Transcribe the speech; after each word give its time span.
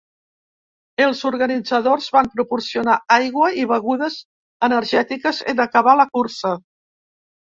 Els 1.07 1.19
organitzadors 1.29 2.07
van 2.15 2.29
proporcionar 2.37 2.95
aigua 3.17 3.51
i 3.63 3.67
begudes 3.73 4.17
energètiques 4.69 5.43
en 5.53 5.61
acabar 5.67 5.95
la 6.01 6.07
cursa. 6.19 6.55